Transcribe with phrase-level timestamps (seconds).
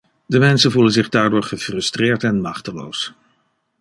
[0.25, 3.13] De mensen voelen zich daardoor gefrustreerd en machteloos.